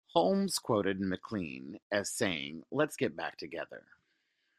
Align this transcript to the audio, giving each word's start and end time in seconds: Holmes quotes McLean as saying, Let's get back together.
Holmes 0.13 0.57
quotes 0.57 0.99
McLean 0.99 1.77
as 1.91 2.09
saying, 2.09 2.63
Let's 2.71 2.95
get 2.95 3.15
back 3.15 3.37
together. 3.37 3.85